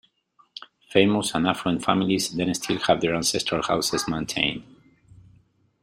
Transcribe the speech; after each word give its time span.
Famous 0.91 1.35
and 1.35 1.45
affluent 1.47 1.85
families 1.85 2.31
then 2.31 2.51
still 2.55 2.79
have 2.87 3.01
their 3.01 3.13
ancestral 3.13 3.61
houses 3.61 4.07
maintained. 4.07 4.63